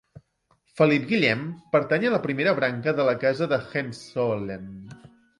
Felip 0.77 1.03
Guillem 1.09 1.41
pertany 1.75 2.05
a 2.09 2.13
la 2.13 2.19
primera 2.23 2.53
branca 2.59 2.93
de 3.01 3.05
la 3.09 3.13
Casa 3.25 3.49
de 3.51 3.59
Hohenzollern. 3.67 4.73